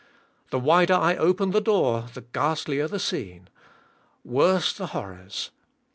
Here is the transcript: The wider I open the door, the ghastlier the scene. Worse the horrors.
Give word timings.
The 0.49 0.57
wider 0.57 0.95
I 0.95 1.15
open 1.15 1.51
the 1.51 1.61
door, 1.61 2.07
the 2.15 2.21
ghastlier 2.21 2.87
the 2.87 2.97
scene. 2.97 3.49
Worse 4.25 4.73
the 4.73 4.87
horrors. 4.87 5.51